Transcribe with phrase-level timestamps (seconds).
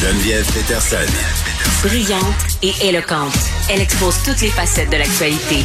[0.00, 0.96] Geneviève Peterson.
[1.82, 2.22] Brillante
[2.62, 3.34] et éloquente,
[3.68, 5.64] elle expose toutes les facettes de l'actualité.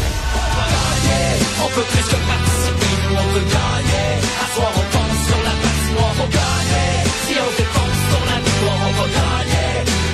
[1.64, 4.18] On peut plus que participer, on peut gagner.
[4.42, 7.04] À soir, on tombe sur la patinoire pour gagner.
[7.28, 9.68] Si on dépense sur la victoire, on va gagner.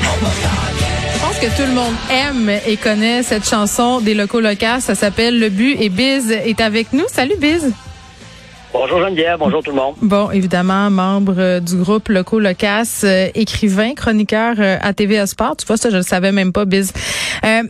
[0.04, 1.14] On va gagner.
[1.14, 4.82] Je pense que tout le monde aime et connaît cette chanson des locaux locaux.
[4.82, 7.06] Ça s'appelle Le But et Biz est avec nous.
[7.10, 7.72] Salut Biz.
[8.82, 9.96] Bonjour Geneviève, bonjour tout le monde.
[10.02, 15.58] Bon, évidemment, membre euh, du groupe Locaux Locas, euh, écrivain, chroniqueur euh, à TVA Sport.
[15.58, 16.94] Tu vois, ça, je le savais même pas, Biz.
[17.44, 17.64] Euh,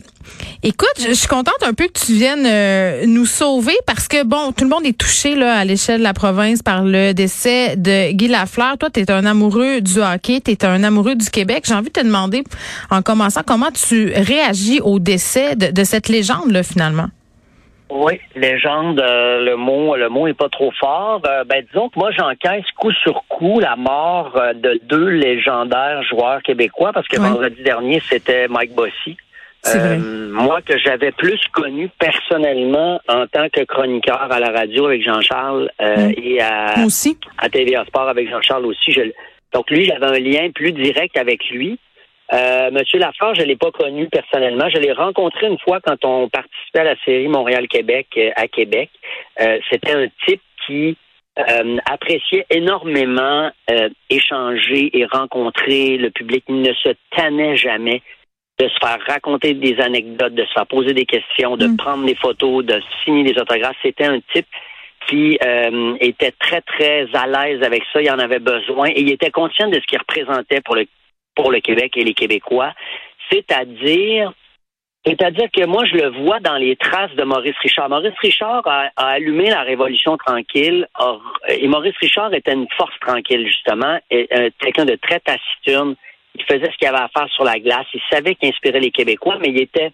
[0.62, 4.62] écoute, je, suis contente un peu que tu viennes nous sauver parce que, bon, tout
[4.62, 8.28] le monde est touché là à l'échelle de la province par le décès de Guy
[8.28, 8.78] Lafleur.
[8.78, 11.64] Toi, tu es un amoureux du hockey, tu es un amoureux du Québec.
[11.66, 12.44] J'ai envie de te demander,
[12.88, 17.08] en commençant, comment tu réagis au décès de, de cette légende-là, finalement?
[17.90, 21.20] Oui, légende, euh, le mot, le mot est pas trop fort.
[21.26, 26.02] Euh, ben disons que moi j'encaisse coup sur coup la mort euh, de deux légendaires
[26.04, 29.16] joueurs québécois parce que vendredi dernier c'était Mike Bossy.
[29.64, 29.98] Vrai.
[29.98, 35.70] moi que j'avais plus connu personnellement en tant que chroniqueur à la radio avec Jean-Charles
[35.82, 37.18] euh, et à, aussi.
[37.38, 38.92] à TVA Sport avec Jean-Charles aussi.
[38.92, 39.12] Je-
[39.52, 41.78] donc lui, j'avais un lien plus direct avec lui.
[42.32, 44.68] Euh, Monsieur Lafleur, je l'ai pas connu personnellement.
[44.68, 48.90] Je l'ai rencontré une fois quand on participait à la série Montréal-Québec euh, à Québec.
[49.40, 50.96] Euh, C'était un type qui
[51.38, 56.44] euh, appréciait énormément euh, échanger et rencontrer le public.
[56.48, 58.02] Il ne se tannait jamais
[58.60, 61.76] de se faire raconter des anecdotes, de se faire poser des questions, de Mm.
[61.78, 63.76] prendre des photos, de signer des autographes.
[63.82, 64.46] C'était un type
[65.08, 68.02] qui euh, était très, très à l'aise avec ça.
[68.02, 70.86] Il en avait besoin et il était conscient de ce qu'il représentait pour le,
[71.34, 72.72] pour le Québec et les Québécois.
[73.30, 74.32] C'est-à-dire,
[75.06, 77.88] c'est-à-dire que moi, je le vois dans les traces de Maurice Richard.
[77.88, 80.86] Maurice Richard a, allumé la Révolution tranquille
[81.48, 85.94] et Maurice Richard était une force tranquille, justement, et euh, quelqu'un de très taciturne.
[86.34, 87.86] Il faisait ce qu'il avait à faire sur la glace.
[87.92, 89.90] Il savait qu'il inspirait les Québécois, mais il était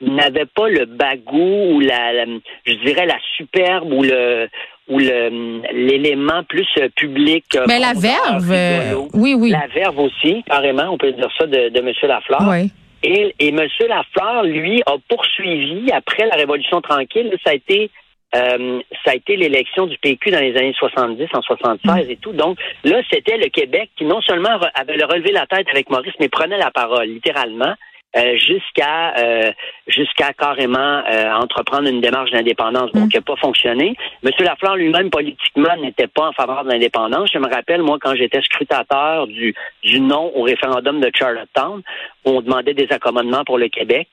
[0.00, 2.24] n'avait pas le bagou ou la, la-
[2.66, 4.48] je dirais la superbe ou le
[4.88, 7.44] ou le l'élément plus public.
[7.56, 9.50] euh, Mais la verve, euh, oui, oui.
[9.50, 11.92] La verve aussi, carrément, on peut dire ça de, de M.
[12.04, 12.40] Lafleur.
[12.48, 12.70] Oui.
[13.02, 13.60] Et, et M.
[13.86, 17.32] Lafleur, lui, a poursuivi après la Révolution tranquille.
[17.44, 17.90] Ça a été
[18.34, 22.32] euh, ça a été l'élection du PQ dans les années 70, en 76 et tout.
[22.32, 26.12] Donc là, c'était le Québec qui non seulement avait le relevé la tête avec Maurice,
[26.20, 27.74] mais prenait la parole littéralement.
[28.16, 29.50] Euh, jusqu'à euh,
[29.86, 33.08] jusqu'à carrément euh, entreprendre une démarche d'indépendance, bon, Mm.
[33.08, 33.94] qui n'a pas fonctionné.
[34.22, 37.30] Monsieur Lafleur lui-même politiquement n'était pas en faveur de l'indépendance.
[37.32, 41.82] Je me rappelle moi quand j'étais scrutateur du du non au référendum de Charlottetown,
[42.24, 44.08] où on demandait des accommodements pour le Québec.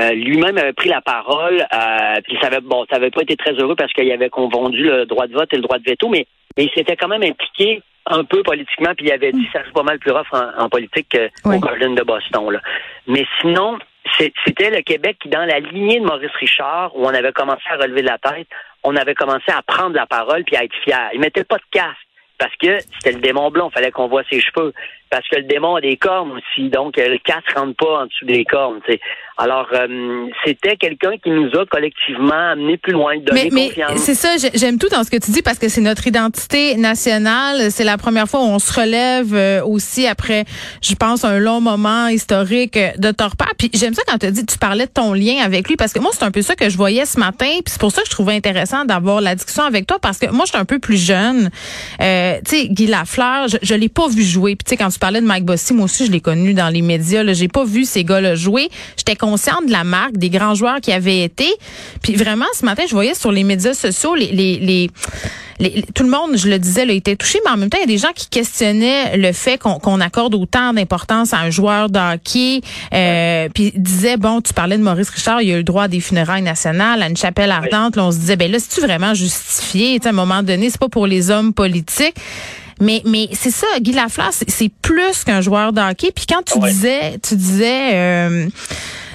[0.00, 3.36] Euh, lui-même avait pris la parole, euh, puis ça avait bon, ça avait pas été
[3.36, 6.08] très heureux parce qu'il avait confondu le droit de vote et le droit de veto,
[6.08, 9.60] mais, mais il s'était quand même impliqué un peu politiquement, puis il avait dit ça
[9.64, 11.60] c'est pas mal plus rough en, en politique qu'au Oui.
[11.60, 12.50] Garden de Boston.
[12.50, 12.60] Là.
[13.06, 13.78] Mais sinon,
[14.18, 17.76] c'était le Québec qui, dans la lignée de Maurice Richard, où on avait commencé à
[17.76, 18.48] relever la tête,
[18.82, 21.10] on avait commencé à prendre la parole puis à être fier.
[21.12, 22.06] Il mettait pas de casque
[22.38, 24.72] parce que c'était le démon blond, fallait qu'on voit ses cheveux.
[25.10, 28.06] Parce que le démon a des cornes aussi, donc euh, le casque rentre pas en
[28.06, 28.78] dessous des cornes.
[29.36, 33.98] Alors, euh, c'était quelqu'un qui nous a collectivement amené plus loin, donné Mais, mais confiance.
[34.00, 36.76] c'est ça, j'ai- j'aime tout dans ce que tu dis parce que c'est notre identité
[36.76, 37.70] nationale.
[37.70, 40.44] C'est la première fois où on se relève euh, aussi après,
[40.82, 43.52] je pense, un long moment historique euh, de Torpère.
[43.58, 45.98] Puis j'aime ça quand tu dis, tu parlais de ton lien avec lui parce que
[46.00, 47.48] moi, c'est un peu ça que je voyais ce matin.
[47.64, 50.30] Puis c'est pour ça que je trouvais intéressant d'avoir la discussion avec toi parce que
[50.30, 51.50] moi, je suis un peu plus jeune.
[52.02, 54.54] Euh, tu sais, Guy Lafleur, je, je l'ai pas vu jouer.
[54.54, 56.68] Puis tu sais, quand tu parlais de Mike Bossy, moi aussi, je l'ai connu dans
[56.68, 57.22] les médias.
[57.24, 58.68] Là, j'ai pas vu ces gars-là jouer.
[58.96, 61.48] J'étais consciente de la marque, des grands joueurs qui avaient été.
[62.02, 64.90] Puis vraiment, ce matin, je voyais sur les médias sociaux les, les, les,
[65.58, 67.82] les- tout le monde, je le disais, là, était touché, mais en même temps, il
[67.82, 71.50] y a des gens qui questionnaient le fait qu'on qu'on accorde autant d'importance à un
[71.50, 72.60] joueur de hockey.
[72.94, 75.88] Euh, puis disaient, bon, tu parlais de Maurice Richard, il a eu le droit à
[75.88, 77.96] des funérailles nationales, à une chapelle ardente.
[77.96, 79.98] Là, on se disait, ben là, c'est-tu vraiment justifié?
[80.04, 82.14] À un moment donné, c'est pas pour les hommes politiques.
[82.80, 86.10] Mais, mais c'est ça, Guy Lafleur, c'est plus qu'un joueur de hockey.
[86.14, 86.70] Puis quand tu Ouais.
[86.70, 88.46] disais, tu disais, euh,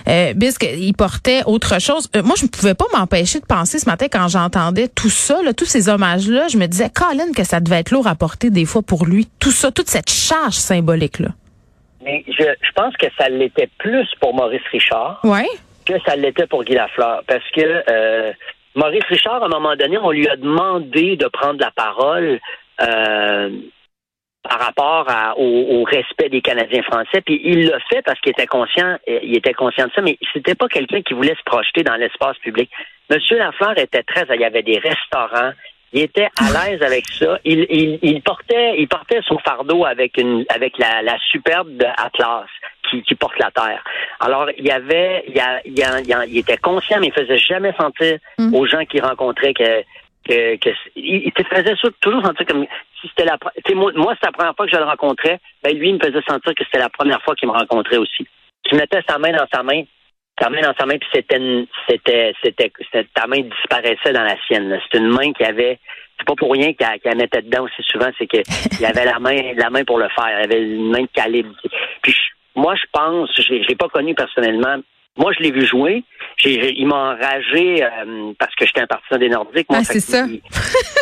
[0.08, 2.08] euh, Bisque, il portait autre chose.
[2.16, 5.42] Euh, moi, je ne pouvais pas m'empêcher de penser ce matin quand j'entendais tout ça,
[5.44, 8.52] là, tous ces hommages-là, je me disais, Colin, que ça devait être lourd à porter
[8.52, 9.28] des fois pour lui.
[9.40, 11.30] Tout ça, toute cette charge symbolique-là.
[12.04, 15.20] Mais je, je pense que ça l'était plus pour Maurice Richard.
[15.24, 15.48] Ouais.
[15.88, 17.24] que ça l'était pour Guy Lafleur.
[17.28, 18.32] Parce que euh,
[18.76, 22.40] Maurice Richard, à un moment donné, on lui a demandé de prendre la parole
[22.82, 23.50] euh,
[24.44, 27.22] par rapport à- au, au respect des Canadiens français.
[27.26, 30.56] Puis il l'a fait parce qu'il était conscient, il était conscient de ça, mais c'était
[30.56, 32.70] pas quelqu'un qui voulait se projeter dans l'espace public.
[33.10, 35.52] Monsieur Lafleur était très, il y avait des restaurants,
[35.94, 37.40] Il était à l'aise avec ça.
[37.46, 42.48] Il, il, il, portait, il portait son fardeau avec une, avec la, la superbe Atlas
[42.90, 43.82] qui, qui porte la terre.
[44.20, 47.14] Alors, il y avait, il, y a, il, y a, il, était conscient, mais il
[47.14, 48.54] faisait jamais sentir Mm.
[48.54, 49.84] aux gens qu'il rencontrait que,
[50.28, 52.66] que, que il, te faisait toujours sentir comme
[53.00, 53.38] si c'était la,
[53.76, 55.40] moi, moi c'était la première fois que je le rencontrais.
[55.64, 58.28] Ben lui, il me faisait sentir que c'était la première fois qu'il me rencontrait aussi.
[58.64, 59.84] Tu mettais sa main dans sa main,
[60.38, 61.40] ta main dans sa main, puis c'était,
[61.88, 62.72] c'était, c'était,
[63.14, 64.80] ta main disparaissait dans la sienne.
[64.92, 65.80] C'est une main qui avait,
[66.18, 68.38] c'est pas pour rien qu'elle, mettait dedans aussi souvent, c'est que
[68.80, 70.30] il avait la main, la main pour le faire.
[70.40, 71.54] Il avait une main de calibre.
[72.02, 72.16] Puis
[72.56, 74.78] moi, je pense, je l'ai pas connu personnellement.
[75.18, 76.04] Moi, je l'ai vu jouer.
[76.44, 79.70] Il m'a enragé euh, parce que j'étais un partisan des Nordiques.
[79.70, 80.26] Moi, Ah, c'est ça.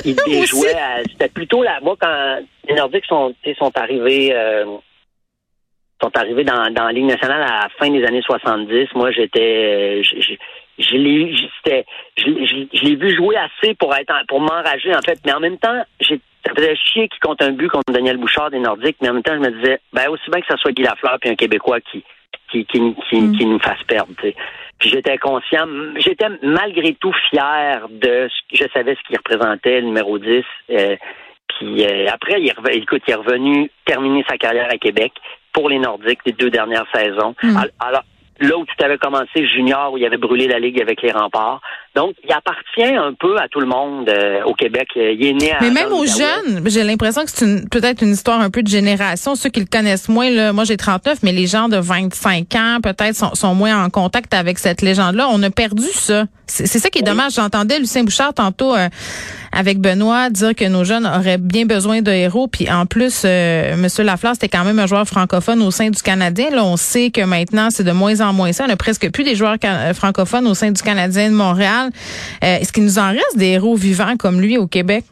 [0.05, 0.73] Il, déjouait.
[0.75, 1.79] à- C'était plutôt là.
[1.81, 2.37] Moi, quand
[2.67, 4.65] les Nordiques sont, sont arrivés, euh,
[6.01, 9.39] sont arrivés dans, dans la Ligue nationale à la fin des années 70, moi, j'étais,
[9.41, 10.33] euh, je, je,
[10.83, 11.85] je l'ai, c'était-
[12.17, 15.17] je, je- je l'ai vu jouer assez pour être, pour m'enrager en fait.
[15.25, 18.51] Mais en même temps, j'ai ça faisait chier qu'il compte un but contre Daniel Bouchard
[18.51, 20.73] des Nordiques, mais en même temps, je me disais, ben aussi bien que ça soit
[20.73, 22.03] Guy Lafleur puis un Québécois qui
[22.53, 23.37] qui, qui, qui, Mm.
[23.37, 24.13] qui nous fasse perdre.
[24.79, 25.65] Puis j'étais conscient,
[25.97, 30.43] j'étais malgré tout fier de ce je savais ce qu'il représentait, le numéro 10.
[30.71, 30.95] euh,
[31.59, 35.11] puis euh, après, il est, écoute, il est revenu terminer sa carrière à Québec
[35.51, 37.35] pour les Nordiques les deux dernières saisons.
[37.43, 37.57] Mm.
[37.57, 38.03] Al- Alors,
[38.43, 41.61] là où tu avais commencé junior, où il avait brûlé la Ligue avec les remparts.
[41.95, 44.87] Donc, il appartient un peu à tout le monde euh, au Québec.
[44.95, 48.11] Il est né à Mais même aux jeunes, j'ai l'impression que c'est une- peut-être une
[48.13, 49.35] histoire un peu de génération.
[49.35, 52.77] Ceux qui le connaissent moins, là, moi j'ai 39, mais les gens de 25 ans
[52.81, 55.27] peut-être sont, sont moins en contact avec cette légende-là.
[55.31, 56.25] On a perdu ça.
[56.47, 57.33] C'est c'est ça qui est dommage.
[57.35, 58.89] J'entendais Lucien Bouchard tantôt euh,
[59.53, 62.47] avec Benoît dire que nos jeunes auraient bien besoin de héros.
[62.47, 66.01] Puis en plus, euh, Monsieur Lafleur, c'était quand même un joueur francophone au sein du
[66.01, 66.49] Canadien.
[66.49, 68.65] Là, on sait que maintenant, c'est de moins en moins ça.
[68.67, 71.89] On a presque plus des joueurs euh, francophones au sein du Canadien de Montréal.
[72.43, 75.05] Euh, Est-ce qu'il nous en reste des héros vivants comme lui au Québec?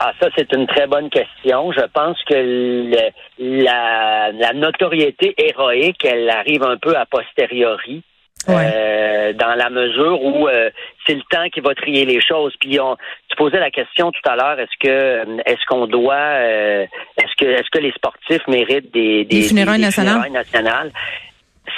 [0.00, 1.70] Ah, ça, c'est une très bonne question.
[1.70, 2.90] Je pense que
[3.38, 8.02] la, la notoriété héroïque, elle arrive un peu a posteriori.
[8.48, 8.70] Ouais.
[8.74, 10.70] euh, dans la mesure où euh,
[11.06, 12.54] c'est le temps qui va trier les choses.
[12.60, 12.96] Puis on,
[13.28, 16.86] tu posais la question tout à l'heure, est-ce que est-ce qu'on doit euh,
[17.18, 20.14] est-ce que est-ce que les sportifs méritent des, Des funérailles nationales?
[20.14, 20.92] funérailles nationales?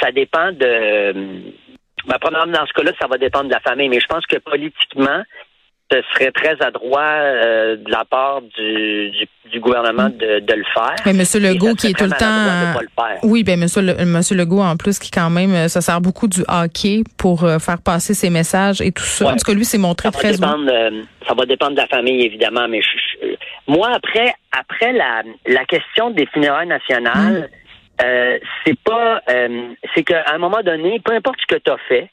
[0.01, 1.13] Ça dépend de
[2.07, 5.23] ben, dans ce cas-là, ça va dépendre de la famille, mais je pense que politiquement,
[5.93, 10.65] ce serait très adroit euh, de la part du, du, du gouvernement de, de le
[10.73, 10.95] faire.
[11.05, 12.81] Mais Monsieur Legault qui est tout le temps.
[12.81, 13.19] le faire.
[13.23, 16.27] Oui, ben Monsieur, Le- Monsieur Legault en plus qui quand même euh, se sert beaucoup
[16.27, 19.27] du hockey pour euh, faire passer ses messages et tout ça.
[19.27, 19.33] Ouais.
[19.33, 21.81] En tout cas, lui s'est montré Ça va, très dépendre, euh, ça va dépendre de
[21.81, 23.37] la famille, évidemment, mais je- je-
[23.69, 27.51] moi, après, après la, la question des funérailles nationales,
[28.03, 31.79] euh, c'est pas, euh, c'est qu'à un moment donné, peu importe ce que tu as
[31.89, 32.11] fait,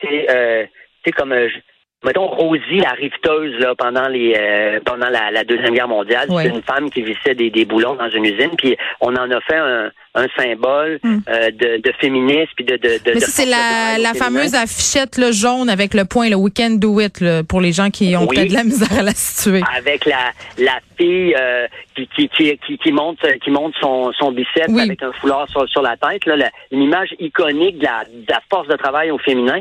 [0.00, 0.64] c'est, euh,
[1.04, 1.58] c'est comme, euh, je-
[2.04, 6.44] mettons Rosie, la riveteuse là pendant les, euh, pendant la, la deuxième guerre mondiale, Ouais.
[6.44, 9.40] c'est une femme qui vissait des, des boulons dans une usine, puis on en a
[9.40, 11.18] fait un, un symbole Mm.
[11.28, 15.30] euh, de, de féminisme puis de, de, de Mais c'est la, la fameuse affichette là,
[15.32, 18.36] jaune avec le point, le weekend do it, là, pour les gens qui ont Oui.
[18.36, 19.62] peut-être de la misère à la situer.
[19.76, 21.66] avec la la fille euh,
[21.96, 22.28] qui, qui,
[22.66, 24.82] qui, qui, monte qui monte son, son biceps Oui.
[24.82, 28.24] avec un foulard sur, sur la tête là, la- une image iconique de la, de
[28.30, 29.60] la force de travail au féminin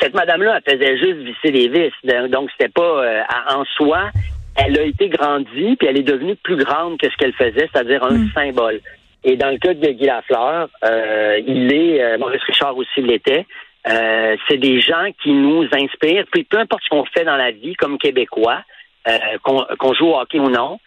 [0.00, 2.28] cette madame là elle faisait juste visser les vis.
[2.30, 4.10] Donc c'était pas euh, en soi
[4.56, 8.02] elle a été grandie puis elle est devenue plus grande que ce qu'elle faisait c'est-à-dire
[8.04, 8.30] un Mm.
[8.34, 8.80] symbole.
[9.24, 13.46] Et dans le cas de Guy Lafleur euh, il est euh, Maurice Richard aussi l'était.
[13.88, 16.26] Euh, c'est des gens qui nous inspirent.
[16.32, 18.60] Puis peu importe ce qu'on fait dans la vie comme Québécois
[19.08, 20.80] euh, qu'on qu'on joue au hockey ou non,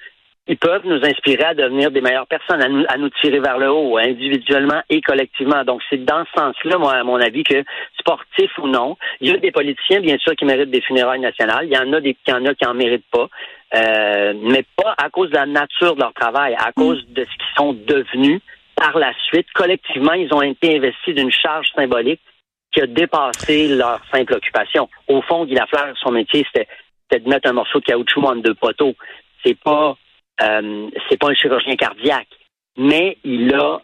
[0.47, 3.59] ils peuvent nous inspirer à devenir des meilleures personnes, à nous, à nous tirer vers
[3.59, 5.63] le haut, individuellement et collectivement.
[5.63, 7.63] Donc, c'est dans ce sens-là, moi, à mon avis, que
[7.99, 11.65] sportif ou non, il y a des politiciens, bien sûr, qui méritent des funérailles nationales.
[11.65, 13.27] Il y en a des, il y en a qui en méritent pas.
[13.75, 17.37] Euh, mais pas à cause de la nature de leur travail, à cause de ce
[17.37, 18.41] qu'ils sont devenus
[18.75, 19.45] par la suite.
[19.53, 22.21] Collectivement, ils ont été investis d'une charge symbolique
[22.71, 24.89] qui a dépassé leur simple occupation.
[25.07, 28.55] Au fond, Guy Lafleur, son métier, c'était de mettre un morceau de caoutchouc entre deux
[28.55, 28.95] poteaux.
[29.43, 29.95] C'est pas
[30.41, 32.27] euh, c'est pas un chirurgien cardiaque,
[32.77, 33.81] mais il a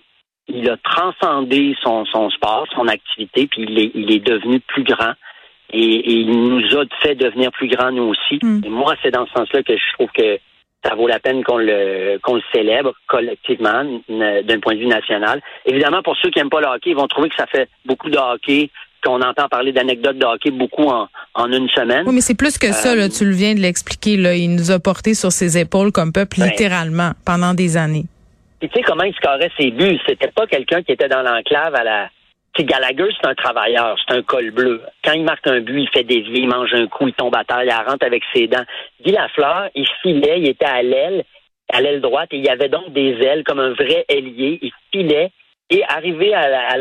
[0.47, 4.83] il a transcendé son, son sport, son activité, puis il est, il est devenu plus
[4.83, 5.13] grand.
[5.73, 8.39] Et, et il nous a fait devenir plus grands nous aussi.
[8.43, 8.61] Mm.
[8.63, 10.37] Et moi, c'est dans ce sens-là que je trouve que
[10.83, 15.41] ça vaut la peine qu'on le qu'on le célèbre collectivement d'un point de vue national.
[15.65, 18.09] Évidemment, pour ceux qui n'aiment pas le hockey, ils vont trouver que ça fait beaucoup
[18.11, 18.69] de hockey,
[19.05, 22.03] qu'on entend parler d'anecdotes de hockey beaucoup en, en une semaine.
[22.07, 24.17] Oui, mais c'est plus que ça, là, Euh, tu le viens de l'expliquer.
[24.17, 26.47] Là, il nous a porté sur ses épaules comme peuple, Ben.
[26.49, 28.05] littéralement, pendant des années.
[28.59, 29.99] Puis tu sais comment il scorait ses buts.
[30.07, 32.09] C'était pas quelqu'un qui était dans l'enclave à la
[32.63, 34.81] Gallagher, c'est un travailleur, c'est un col bleu.
[35.03, 37.35] Quand il marque un but, il fait des vies, il mange un coup, il tombe
[37.35, 38.63] à terre, il rentre avec ses dents.
[39.03, 41.25] Guy Lafleur, il filait, il était à l'aile,
[41.71, 44.59] à l'aile droite, et il avait donc des ailes comme un vrai ailier.
[44.61, 45.31] Il filait,
[45.69, 46.33] et arrivé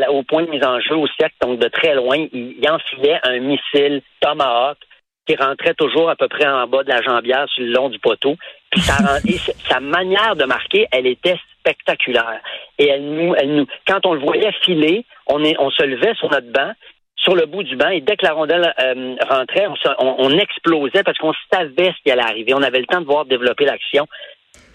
[0.09, 3.19] au point de mise en jeu au cercle, donc de très loin, il, il enfilait
[3.23, 4.77] un missile Tomahawk
[5.25, 7.99] qui rentrait toujours à peu près en bas de la jambière sur le long du
[7.99, 8.35] poteau.
[8.69, 12.41] Puis sa manière de marquer, elle était spectaculaire.
[12.77, 16.13] Et elle nous, elle nous, quand on le voyait filer, on, est, on se levait
[16.15, 16.71] sur notre banc,
[17.15, 21.01] sur le bout du banc, et dès que la rondelle euh, rentrait, on, on, explosait
[21.03, 22.53] parce qu'on savait ce qui allait arriver.
[22.53, 24.05] On avait le temps de voir développer l'action.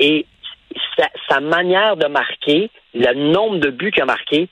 [0.00, 0.26] Et
[0.96, 4.48] sa, sa manière de marquer, le nombre de buts qu'il a marqué,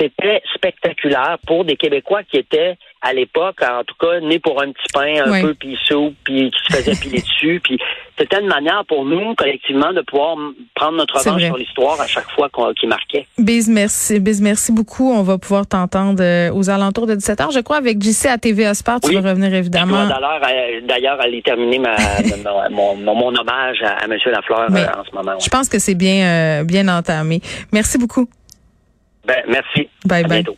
[0.00, 4.72] c'était spectaculaire pour des Québécois qui étaient à l'époque, en tout cas, nés pour un
[4.72, 7.60] petit pain un peu pissou, puis qui se faisaient piler dessus.
[7.64, 7.78] Puis
[8.18, 10.36] c'était une manière pour nous, collectivement, de pouvoir
[10.74, 13.26] prendre notre revanche sur l'histoire à chaque fois qu'il marquait.
[13.38, 14.20] Biz, merci.
[14.20, 15.10] Biz, merci beaucoup.
[15.10, 18.36] On va pouvoir t'entendre euh, aux alentours de 17 h je crois, avec JC à
[18.36, 19.00] TVA Sport.
[19.00, 20.06] Tu vas revenir évidemment.
[20.06, 21.96] D'ailleurs, aller terminer ma,
[22.70, 24.16] mon, mon, hommage à, M.
[24.26, 25.38] Lafleur euh, en ce moment.
[25.38, 27.40] Je pense que c'est bien, euh, bien entamé.
[27.72, 28.28] Merci beaucoup.
[29.24, 29.88] Ben, merci.
[30.04, 30.42] Bye à bye.
[30.42, 30.56] Bientôt.